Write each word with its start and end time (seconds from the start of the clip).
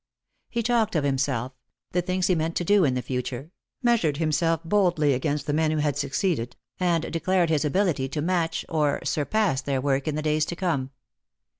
He 0.49 0.63
talked 0.63 0.95
of 0.95 1.03
himself, 1.03 1.51
the 1.91 2.01
things 2.01 2.25
he 2.25 2.33
meant 2.33 2.55
to 2.55 2.63
do 2.65 2.83
in 2.85 2.95
the 2.95 3.03
future, 3.03 3.51
measured 3.83 4.17
himself 4.17 4.61
boldly 4.63 5.13
against 5.13 5.45
the 5.45 5.53
men 5.53 5.69
who 5.69 5.77
had 5.77 5.95
succeeded, 5.95 6.55
and 6.79 7.11
declared 7.13 7.51
his 7.51 7.63
ability 7.63 8.09
to 8.09 8.21
match 8.23 8.65
or 8.67 8.83
Jjost 8.83 8.89
for 8.89 8.89
Love. 8.89 8.99
57 9.01 9.05
surpass 9.25 9.61
their 9.61 9.81
work 9.81 10.07
in 10.07 10.15
the 10.15 10.23
days 10.23 10.45
to 10.45 10.55
come. 10.55 10.89